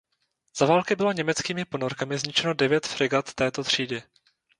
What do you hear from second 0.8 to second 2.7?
bylo německými ponorkami zničeno